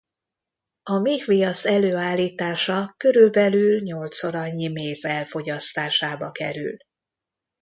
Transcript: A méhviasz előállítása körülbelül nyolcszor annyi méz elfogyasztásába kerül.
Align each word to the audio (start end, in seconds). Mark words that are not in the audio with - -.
A 0.83 0.97
méhviasz 0.99 1.65
előállítása 1.65 2.93
körülbelül 2.97 3.79
nyolcszor 3.81 4.35
annyi 4.35 4.67
méz 4.67 5.05
elfogyasztásába 5.05 6.31
kerül. 6.31 6.77